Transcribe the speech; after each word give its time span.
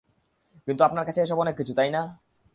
কিন্তু 0.67 0.81
আপনার 0.83 1.05
কাছে 1.05 1.19
এসব 1.21 1.37
অনেক 1.39 1.55
কিছু, 1.57 1.73
তাই 1.73 1.89
না? 1.89 2.01